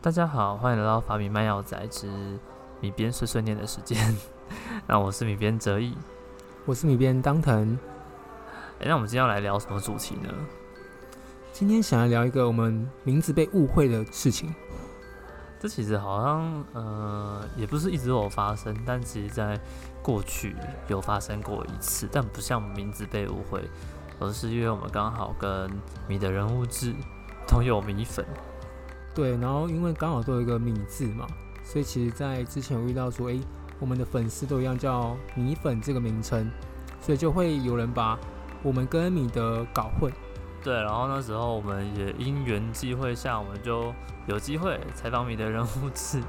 [0.00, 2.08] 大家好，欢迎来到法米卖药仔之
[2.80, 4.16] 米边碎碎念的时间。
[4.86, 5.92] 那我是米边哲义，
[6.64, 7.76] 我是米边当藤。
[8.78, 10.32] 哎，那我们今天要来聊什么主题呢？
[11.52, 14.54] 今天想要聊一个我们名字被误会的事情。
[15.58, 19.58] 这其实好像呃，也不是一直有发生，但其实在
[20.00, 20.54] 过去
[20.86, 23.68] 有发生过一次，但不像名字被误会，
[24.20, 25.68] 而是因为我们刚好跟
[26.06, 26.94] 米的人物志
[27.48, 28.24] 都有米粉。
[29.14, 31.26] 对，然后因为刚好都有一个米字嘛，
[31.64, 33.38] 所以其实，在之前有遇到说，哎，
[33.80, 36.50] 我们的粉丝都一样叫米粉这个名称，
[37.00, 38.18] 所以就会有人把
[38.62, 40.12] 我们跟米的搞混。
[40.62, 43.92] 对，然后那时候我们也因缘际会下，我们就
[44.26, 46.22] 有机会采访米的人物志。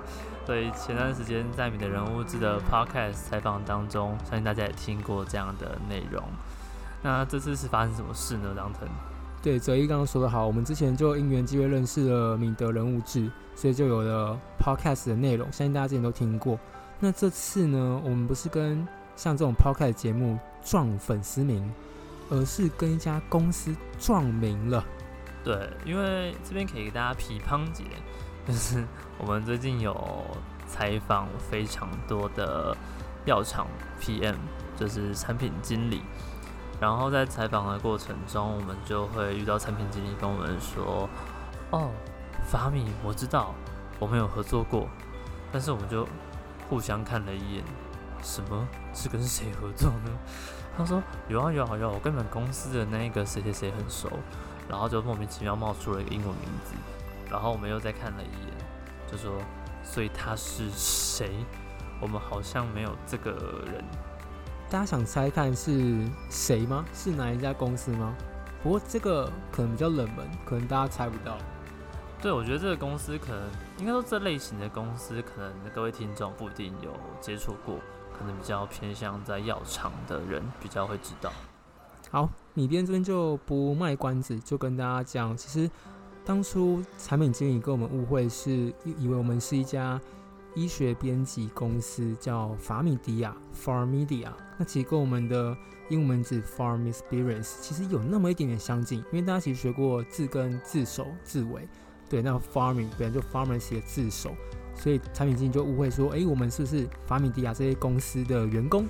[0.45, 6.23] 所以前段时间在米的人物志的 podcast 采访当中，相信大家也听过这样的内容。
[7.03, 8.51] 那这次是发生什么事呢？
[8.55, 8.87] 张腾？
[9.41, 16.59] 对，泽一刚刚说的好，我们之前就因缘机会认识了米德人物志，所以就有了 podcast 的内容，相信大家之前都听过。
[16.99, 21.71] 那这次呢，我们不是跟像这种 podcast 节目撞粉丝名，
[22.29, 24.83] 而是跟一家公司撞名了。
[25.41, 27.85] 对，因为这边可以给大家批判解，
[28.45, 28.83] 就是
[29.17, 29.95] 我们最近有
[30.67, 32.75] 采访非常多的
[33.23, 33.65] 药厂
[34.01, 34.35] PM，
[34.75, 36.01] 就是产品经理。
[36.79, 41.09] 然后在采访的过程中，我们就会遇到产品经理跟我们说
[41.71, 41.91] ：“哦，
[42.49, 43.53] 法米，我知道
[43.99, 44.87] 我们有合作过，
[45.51, 46.07] 但是我们就
[46.69, 47.63] 互相看了一眼，
[48.23, 50.11] 什么是跟谁合作呢？”
[50.77, 54.09] 他说：“有啊有啊有，我跟你们公司的那个谁谁谁很熟。”
[54.69, 56.75] 然后就莫名其妙冒出了一个英文名字，
[57.29, 58.53] 然后我们又再看了一眼，
[59.11, 59.33] 就说
[59.83, 61.43] ：“所以他是谁？
[61.99, 63.31] 我们好像没有这个
[63.65, 63.83] 人。”
[64.69, 65.97] 大家想猜看是
[66.29, 66.85] 谁吗？
[66.93, 68.15] 是哪一家公司吗？
[68.61, 71.35] 不过这个可能比较冷门，可能大家猜不到。
[72.21, 77.77] 对，我觉得这个公司可能应该说这类型的公司，可能各位听众不一定有接触过，
[78.15, 81.31] 可能比较偏向在药厂的人比较会知道。
[82.11, 85.67] 好，米边这边就不卖关子，就跟大家讲，其实
[86.23, 89.99] 当初产品经理跟我们误会，是以为我们是一家。
[90.59, 95.55] 医学编辑公司叫法米迪亚 （Farmedia），那其实跟我们的
[95.87, 101.65] 英文名字 Farm Experience 其实有那么一点点相近，因为大家其实学过字根、字首、字尾，
[102.09, 104.35] 对，那 Farming 本来就 Pharmacy 的字首，
[104.75, 108.85] 所以产品经理就误会说，哎，我们是不是法米迪亚这些公司的员工？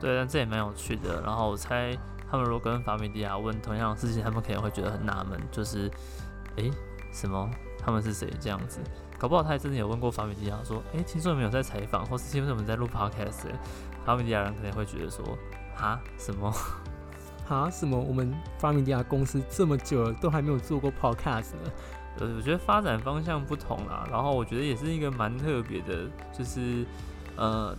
[0.00, 1.22] 对，但这也蛮有趣的。
[1.22, 1.96] 然后我猜
[2.28, 5.88] 他们如果跟法米迪亚问同样的事情，他们可能会觉得很纳闷，就是，
[6.56, 6.68] 哎，
[7.12, 7.48] 什么？
[7.78, 8.28] 他们是谁？
[8.40, 8.80] 这样子？
[9.18, 13.46] 搞不好他也真的有问过法米迪亚，说：“哎，听说你们有在采访，或是听说你们在录 podcast。”
[14.04, 15.24] 法米迪亚人可能会觉得说
[15.74, 16.52] ：“哈，什么？
[17.48, 17.98] 哈，什么？
[17.98, 21.70] 我们法米迪亚公司这么久了，都还没有做过 podcast 呢？”
[22.18, 26.86] 呃，我觉得发展方向不同啦，然后我觉得也是一个蛮特别的，就是
[27.36, 27.76] 呃，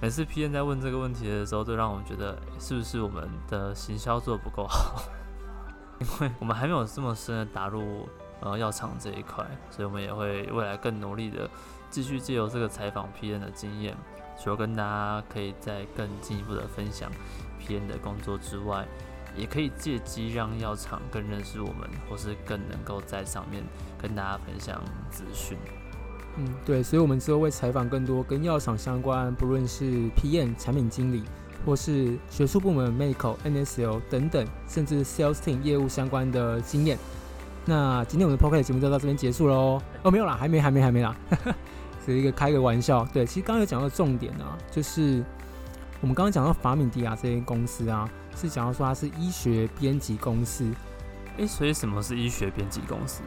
[0.00, 5.02] 每次 P N 在问这个问题的时候，都让我们觉得是不是我们的行销做的不够好，
[5.98, 8.08] 因为我们还没有这么深的打入。
[8.40, 11.48] 呃，药厂这一块，所以我们也会未来更努力的
[11.90, 13.94] 继续借由这个采访 P N 的经验，
[14.42, 17.10] 除了跟大家可以再更进一步的分享
[17.58, 18.86] P N 的工作之外，
[19.36, 23.62] 也可以借机让药厂更认识我们，或是更能够在上面
[24.00, 25.58] 跟大家分享资讯。
[26.36, 31.24] 嗯，对，所以我们之后会采访更多跟药厂相关，不论是 P N 产品经理，
[31.66, 36.96] 或是学术部门 Medical N S L 等等，甚至 Sales Team 业务相关的经验。
[37.70, 39.80] 那今天我们的 podcast 节目就到这边结束喽。
[40.02, 41.16] 哦，没有啦，还没，还没，还没啦，
[42.04, 43.06] 只是一个开个玩笑。
[43.12, 45.24] 对，其实刚刚有讲到重点啊，就是
[46.00, 50.68] 我们刚刚讲到法米迪亚这间公司啊，是讲到说它是医学编辑公司。
[51.36, 53.22] 诶，所以什么是医学编辑公司？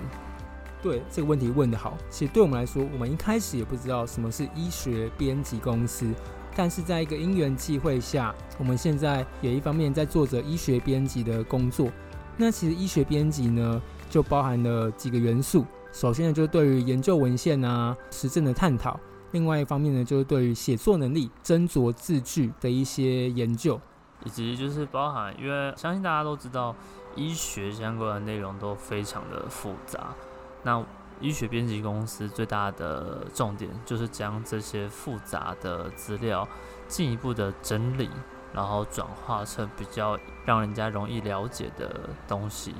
[0.81, 1.97] 对，这个问题问的好。
[2.09, 6.13] 其实对我们来说，我们一开始也不知道什么是医学编辑公司，
[6.53, 11.89] 但是在一个因缘际会下，我们现在也一方面在做着医学编辑的工作。
[12.35, 13.81] 那其实医学编辑呢？
[14.13, 18.95] 就包含了几个元素，首先呢，就是对于研究文献啊、实证的探讨；
[19.31, 23.81] 另外一方面呢，就是对于写作能力、斟酌字句的一些研究，
[24.23, 26.75] 以及就是包含，因为相信大家都知道，
[27.15, 30.13] 医学相关的内容都非常的复杂。
[30.61, 30.85] 那
[31.19, 36.47] 医学编辑公司最大的重点就是将这些复杂的资料
[36.87, 38.11] 进一步的整理，
[38.53, 42.75] 然后转化成比较让人家容易了解的东西。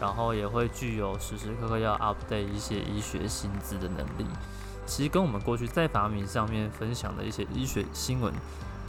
[0.00, 4.26] 然后也会具有时时刻刻要 update 一些医学新知的能力，
[4.86, 8.32] 其实跟我们过去在法米上面分享的一些医学新闻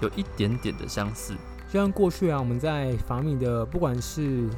[0.01, 1.33] 有一点点的相似。
[1.69, 4.49] 就像过去啊，我们在法米的不管是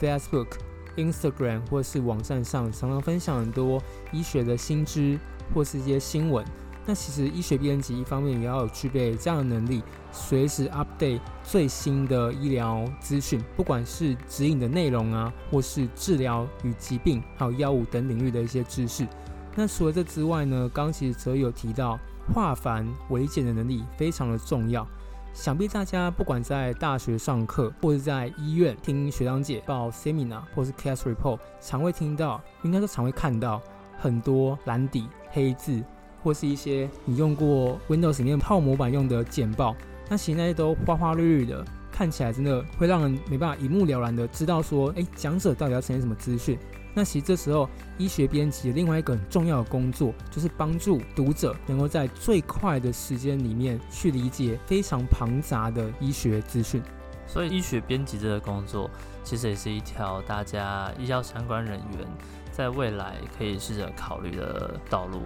[0.00, 0.48] Facebook、
[0.96, 3.82] Instagram 或是网站上，常常分享很多
[4.12, 5.18] 医学的新知
[5.54, 6.44] 或是一些新闻。
[6.88, 19.06] 那其实医学编辑一方面也要具备这样的能力，随时 update 最新的医疗资讯，不管是指引的内容啊，或是治疗与疾病还有药物等领域的一些知识。
[19.54, 21.98] 那除了这之外呢，刚其实则有提到
[22.32, 24.88] 化繁为简的能力非常的重要。
[25.34, 33.60] 想必大家不管在大学上课，或者在医院听学长姐报 seminar，或是 case report，常会听到，应该说常会看到
[33.98, 35.84] 很多蓝底黑字，
[36.22, 39.74] 或是一些你用过 Windows 里面泡模板用的简报，
[40.08, 46.58] 那其实那些都花花绿绿的，看起来真的会让人没办法一目了然的知道说，哎，讲者到底要呈现什么资讯。
[46.94, 56.82] 那其实这时候，医学编辑另外一个很重要的工作，就是帮助读者能够在最快的时间里面去理解非常庞杂的医学资讯。
[57.26, 58.90] 所以，医学编辑这个工作，
[59.22, 62.08] 其实也是一条大家医药相关人员
[62.50, 65.20] 在未来可以试着考虑的道路。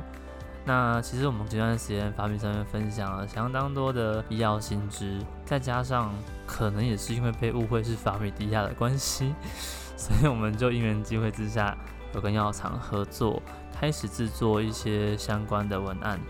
[0.64, 6.12] 那其实我们这段时间发明上面分享了相当多的医药新知，再加上
[6.46, 9.34] 可能也是因为被误会是法米迪亚的关系。
[9.96, 11.76] 所以我们就因缘机会之下，
[12.14, 13.42] 有跟药厂合作，
[13.72, 16.20] 开始制作一些相关的文案，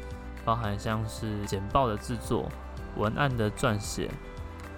[0.45, 2.49] 包含像是简报的制作、
[2.97, 4.11] 文案的撰写，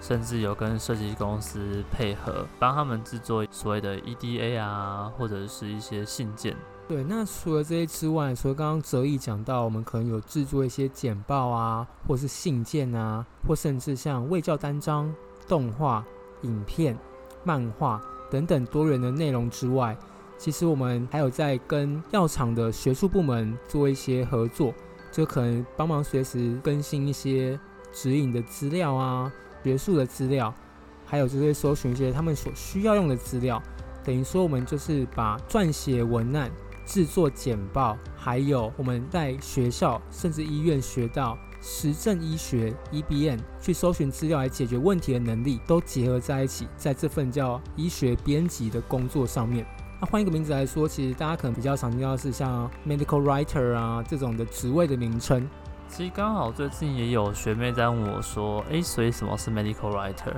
[0.01, 6.55] 甚至有跟设计公司配合，帮他们制作所谓的 EDA 啊，或者是一些信件。
[6.87, 15.11] 对，那除了这些之外，除了刚刚哲毅讲到，我们可能有制作一些简报啊，或是信件啊，或甚至像卫教单张、
[15.47, 16.05] 动画、
[16.43, 16.97] 影片、
[17.43, 18.01] 漫画。
[18.31, 19.95] 等等多元的内容之外，
[20.37, 24.73] 其实我们还有在跟药厂的学术部门做一些合作，
[25.11, 27.57] 就可能帮忙随时更新一些
[27.93, 29.31] 指引的资料啊、
[29.63, 30.53] 学术的资料，
[31.05, 33.61] 还有就是搜寻一些他们所需要用的资料。
[34.03, 36.51] 等于说，我们就是把撰写文案、
[36.85, 41.37] 制作简报，还有我们在学校甚至医院学到。
[41.67, 49.65] 实证医学 （EBN） 去搜寻资料来解决问题的能力都结合在一起，在这份叫医学编辑的工作上面。
[49.99, 55.49] 那换一个名字来说，其实大家可能比较常听到是像 medical writer 啊这种的职位的名称。
[55.87, 60.35] 其实刚好最近也有学妹在问我说：“诶，所以什么是 medical writer？”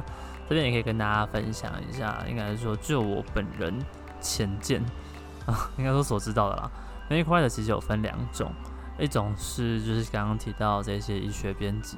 [0.48, 2.24] 这边也可以跟大家分享一下。
[2.30, 3.78] 应该是说，就我本人
[4.22, 4.82] 浅见
[5.48, 6.72] 啊， 应该说所知道的啦。
[7.10, 8.52] medical writer 其实有分两种。
[9.00, 11.98] 一种是就是刚刚提到这些医学编辑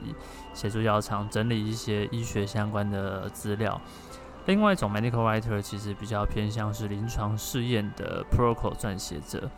[0.54, 3.80] 协助药厂整理一些医学相关的资料，
[4.48, 9.50] 另外一种 medical writer 其实比较偏向是临床试验的 protocol 撰写者。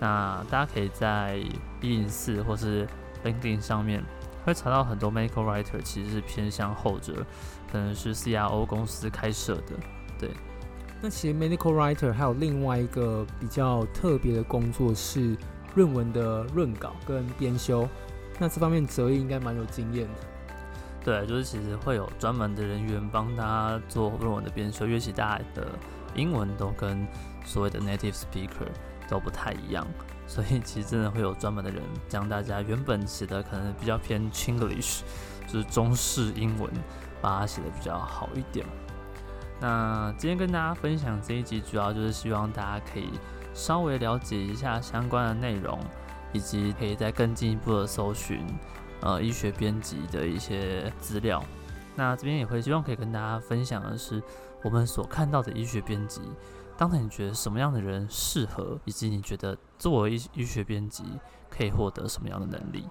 [0.00, 1.36] 那大家可以在
[1.80, 2.84] 一零四或是
[3.24, 4.02] LinkedIn 上面
[4.44, 7.24] 会查到很多 medical writer 其实是偏向后者，
[7.70, 9.74] 可能是 CRO 公司开设的。
[10.18, 10.30] 对，
[11.00, 15.36] 那其实 medical writer 还有另外一个比较特别的工作是。
[15.74, 17.86] 论文的论稿跟编修，
[18.40, 20.14] 那这方面泽义应该蛮有经验的。
[21.04, 25.68] 对，就是其实会有专门的人员帮他做论文的编修，因为其实大家的
[26.16, 27.06] 英文都跟
[27.44, 28.66] 所谓的 native speaker
[29.08, 29.86] 都不太一样，
[30.26, 35.02] 所以其实真的会有专门的人将大家原本写的可能比较偏 Chinglish，
[35.46, 36.68] 就是中式英文，
[37.20, 38.66] 把它写的比较好一点。
[39.60, 43.10] 那今天跟大家分享这一集，主要就是希望大家可以。
[43.54, 45.80] 稍微了解一下相关的内容，
[46.32, 48.46] 以及可以再更进一步的搜寻，
[49.00, 51.42] 呃，医学编辑的一些资料。
[51.96, 54.22] 那这边也会希望可以跟大家分享的是，
[54.62, 56.20] 我们所看到的医学编辑，
[56.76, 61.02] 当你觉得什么样的人适合，以及你觉得作为医医学编辑
[61.50, 62.86] 可以获得什么样的能力？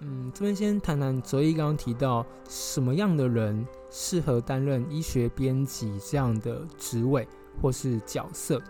[0.00, 7.26] 嗯，这边先谈谈哲一刚刚提到什么样的人适合担任医学编辑这样的职位
[7.60, 8.60] 或是角色。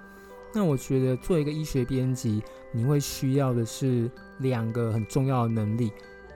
[0.52, 2.40] 那我觉得做一个医学编辑，
[2.72, 5.90] 你会需要的是两个很重要的能力，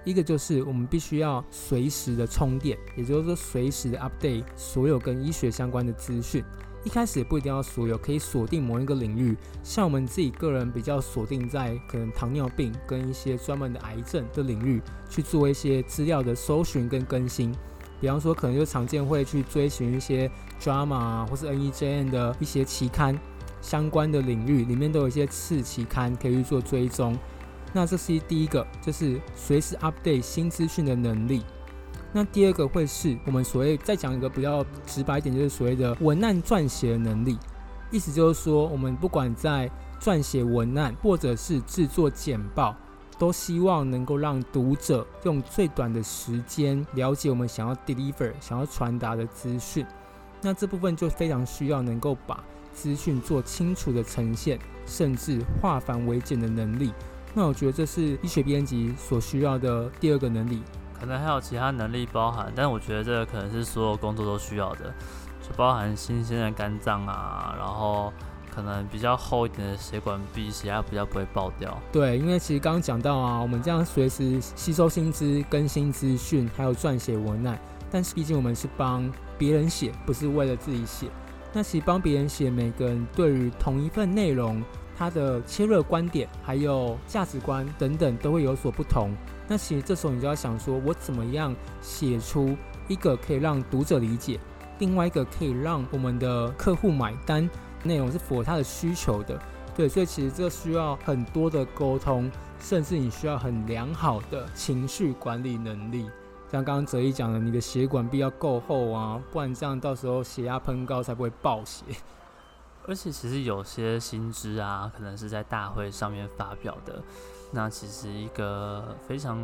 [0.04, 6.42] 一个就是我们必须要随时的充电，也就是说随时的 update 所有跟医学相关的资讯。
[6.85, 14.80] 一开始也不一定要所有，可以锁定某一个领域，像我们自己个人比较锁定在可能糖尿病跟一些专门的癌症的领域
[15.11, 17.52] 去做一些资料的搜寻跟更新。
[18.00, 20.30] 比方说，可能就常见会去追寻一些
[20.61, 23.18] drama 啊，或是 NEJM 的一些期刊。
[23.61, 27.18] 相关的领域里面都有一些次期刊可以去做追踪，
[27.73, 31.42] 那这是第一个，就是随时 update 新资讯的能力。
[32.18, 37.38] 那第二个会是我们所谓再讲一个比较直白一点，就是所谓的文案撰写的能力。
[37.92, 39.70] 意思就是说，我们不管在
[40.00, 42.75] 撰写文案或者是制作简报，
[43.20, 49.87] 都希望能够让读者用最短的时间了解我们想要 deliver、想要传达的资讯。
[50.42, 56.92] 那这部分就非常需要能够把资讯做清楚的呈现，甚至化繁为简的能力。
[57.32, 60.60] 那我觉得这是医学编辑所需要的第二个能力。
[60.99, 64.93] 可能还有其他能力包含，但我觉得这个可能是所有工作都需要的，
[65.40, 68.12] 就包含新鲜的肝脏啊，然后
[68.52, 71.78] 可能比较厚一点的血管壁，血压比较不会爆掉。
[71.93, 77.59] 对，因为其实刚刚讲到啊，我们这样随时吸收新知、更新资讯，还有撰写文案，
[77.90, 81.07] 但是毕竟我们是帮别人写，不是为了自己写。
[81.52, 84.62] 那其实帮别人写，每个人对于同一份内容，
[84.99, 89.14] 他的切入观点、还有价值观等等，都会有所不同。
[89.47, 92.57] 那其实这时候你就要想说，我怎么样写出
[92.88, 94.40] 一个可以让读者理解，
[94.81, 97.49] 另外一个可以让我们的客户买单，
[97.85, 99.40] 内容是符合他的需求的。
[99.76, 102.28] 对，所以其实这需要很多的沟通，
[102.59, 106.11] 甚至你需要很良好的情绪管理能力。
[106.50, 111.85] 像刚刚泽一讲的，你的血管壁要够厚啊，不然这样到时候血压喷高才不会爆血。
[112.88, 117.02] 而且其实有些新知啊，可能是在大会上面发表的。
[117.50, 119.38] 那其实一个非常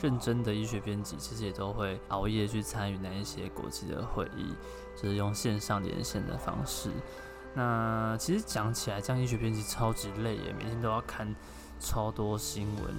[0.00, 4.54] 认真的医学编辑，其实也都会熬夜去参与那一些国际的会议，
[5.00, 6.90] 就是用线上连线的方式。
[7.54, 11.34] 那其实讲起来，这样医学编辑超级累耶，每天都要看
[11.80, 12.94] 超多新闻，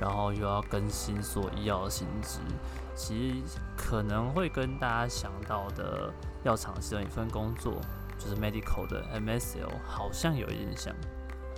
[0.00, 2.38] 然后又要更新所医药的新知。
[2.94, 7.74] 其实可能会跟大家想到的药厂其中一份工作，
[8.22, 10.94] 就是 medical 的 MSL，好像有印象。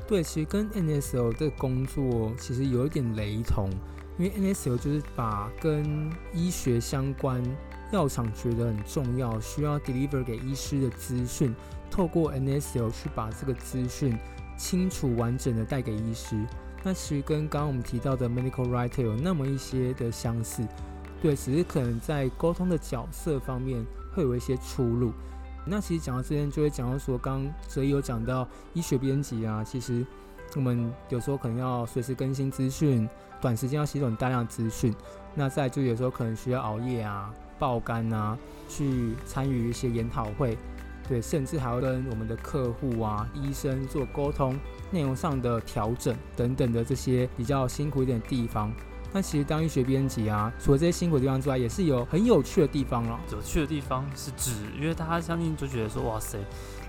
[0.07, 3.71] 对，其实跟 NSL 这工作其实有一点雷同，
[4.19, 7.43] 因为 NSL 就是把跟医学相关
[7.93, 11.55] 药厂觉得很重要、需要 deliver 给医师的资讯，
[11.91, 14.19] 透过 NSL 去把这个资讯
[14.59, 16.37] 清楚完整的带给医师。
[16.83, 20.63] 那其实跟刚刚我们提到的 medical writer 有那么一些的相似，
[21.23, 25.11] 对，只是可能在沟通的角色方面会有一些出入。
[25.67, 30.05] 那其实讲到这边，就会讲到说，刚刚哲一有讲到医学编辑啊，其实
[30.55, 33.09] 我们有时候可能要随时更新资讯，
[33.41, 34.95] 短时间要吸收大量资讯。
[35.35, 40.57] 那再就有时候可能需要熬夜啊、爆肝啊，去参与一些研讨会，
[41.09, 44.57] 对，甚至还要跟我们的客户啊、医生做沟通，
[44.91, 48.71] 内容上的调整等等的这些比较辛苦一点的地方。
[49.17, 53.17] 那其实当医学编辑啊，除了这些辛苦的地方之外，也是有很有趣的地方了。
[53.31, 56.37] 有趣的地方是指，因为大家相信就觉得说，哇塞，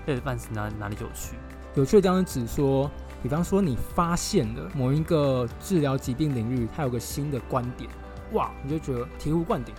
[0.06, 1.36] 累得半死，哪哪里有趣？
[1.76, 2.90] 有趣的地方是指说，
[3.22, 7.88] 比方说你发现了某一个治疗疾病领域，它有个新的观点，
[8.32, 9.72] 哇，你就觉得醍醐灌顶。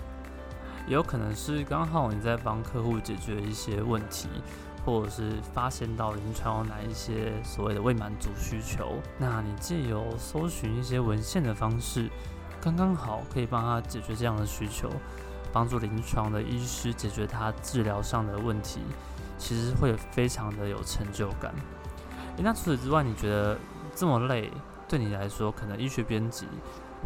[0.87, 4.29] 也有可能是刚好你在帮客户解决一些问题，
[4.85, 12.09] 或者是发现到临床有哪一些所谓的未满足需求，那你借由搜寻一些文献的方式。
[12.61, 14.89] 刚刚好可以帮他解决这样的需求，
[15.53, 18.81] 帮助临床的医师解决他治疗上的问题，
[19.37, 21.53] 其实会非常的有成就感。
[22.37, 23.57] 那除此之外，你觉得
[23.95, 24.51] 这么累
[24.87, 26.45] 对你来说，可能医学编辑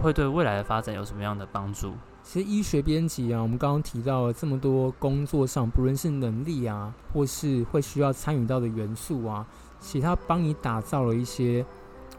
[0.01, 1.93] 会对未来的发展有什么样的帮助？
[2.23, 9.45] 其实医学编辑啊，我们刚刚提到了这么多工作上，不论是能力啊，或是会需要参与到的元素啊，
[9.79, 11.65] 其他帮你打造了一些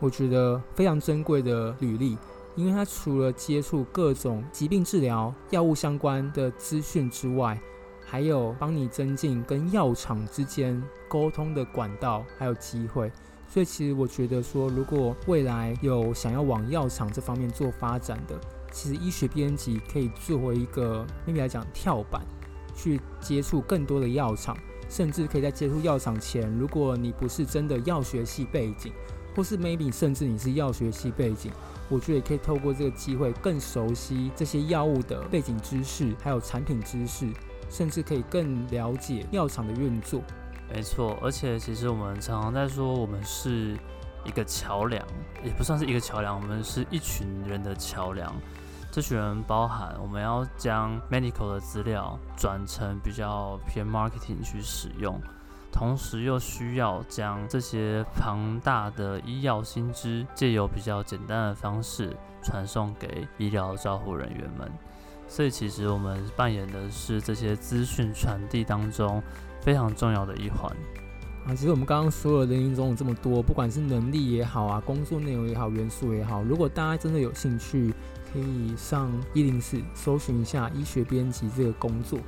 [0.01, 2.17] 我觉得非常珍贵的履历。
[2.55, 7.59] 因为它除了接触各种疾病治疗、药物相关的资讯之外，
[8.05, 13.11] 还有帮你增进跟药厂之间沟通的管道，还有机会。
[13.49, 18.39] 所以其实我觉得说，如果未来有想要往药厂这方面做发展的，
[18.71, 22.23] 其实医学编辑可以作为一个 maybe 来讲跳板，
[22.75, 24.57] 去接触更多的药厂，
[24.89, 28.93] 甚至可以在接触药厂前，如果你不是真的药学系背景，
[29.35, 31.51] 或是 maybe 甚至你是药学系背景。
[31.93, 37.29] 我觉得也可以透过这个机会，更熟悉这些药物的背景知识，还有产品知识，
[37.69, 40.23] 甚至可以更了解药厂的运作。
[40.73, 43.77] 没错，而且其实我们常常在说，我们是
[44.25, 45.07] 一个桥梁，
[45.45, 48.35] 也不算是一个桥梁，我们是一群人的桥梁。
[48.91, 55.21] 这群人包含我们要将 medical 的资料转成比较偏 marketing 去使用。
[55.73, 64.71] 同时又需要将这些庞大的医药新知，借由比较简单的方式传送给医疗照护人员们。
[65.27, 69.23] 所以，其实我们扮演的是这些资讯传递当中
[69.63, 70.71] 非常重要的一环。
[71.47, 77.95] 啊，其实我们刚刚说的人因中有这么多，不管是能力也好啊，工作内容也好，元素也好，如果大家真的有兴趣，
[78.33, 82.19] 可以上一零四搜寻一下医学编辑这个工作。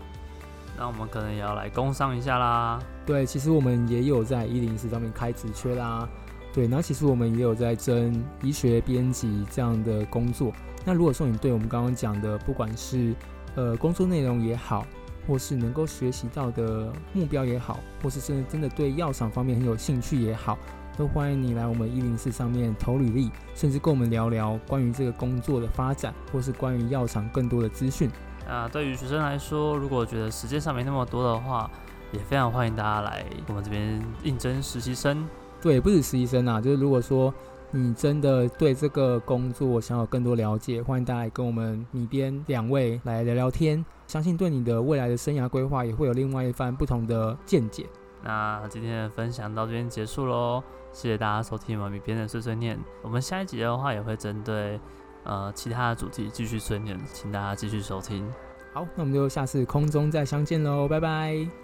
[0.77, 2.79] 那我们可能也要来工商一下啦。
[3.07, 6.09] 对，其实我们也有在一零四上面开职缺啦。
[6.53, 10.53] 对，那其实我们也有在争医学编辑这样的工作。
[10.85, 13.15] 那如果说你对我们刚刚讲的，不管是
[13.57, 14.87] 呃工作内容也好，
[15.27, 20.57] 或是能够学习到的目标也好，或是真的真的对药厂方面很有兴趣也好，
[20.97, 28.09] 都欢迎你来我们一零四上面投履历，甚至跟我们聊聊关于这个工作的发展，或是关于药厂更多的资讯。
[28.47, 31.71] 那对于学生来说，如果觉得时间上没那么多的话，
[32.13, 35.27] 也非常欢迎大家来我们这边应征实习生。
[35.61, 37.33] 对，不止实习生啊，就是如果说
[37.71, 47.87] 你真的对这个工作想有更多了解，欢迎大家跟我们米边两位来聊聊天，相信对你的未来的生涯规划也会有另外一番不同的见解。
[48.23, 52.79] 那今天的分享到这边结束喽，谢谢大家收听我们米边的碎碎念。
[53.03, 54.79] 我们下一集的话也会针对
[55.25, 58.27] 呃其他的主题继续碎念，请大家继续收听。
[58.73, 61.64] 好，那我们就下次空中再相见喽，拜拜。